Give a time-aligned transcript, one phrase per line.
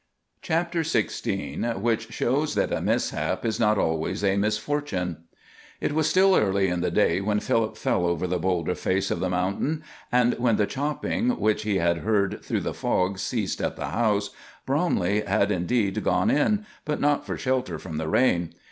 [0.41, 5.17] CHAPTER XVI WHICH SHOWS THAT A MISHAP IS NOT ALWAYS A MISFORTUNE
[5.79, 9.19] It was still early in the day when Philip fell over the boulder face of
[9.19, 13.75] the mountain; and when the chopping which he had heard through the fog ceased at
[13.75, 14.31] the house,
[14.65, 18.55] Bromley had indeed gone in, but not for shelter from the rain.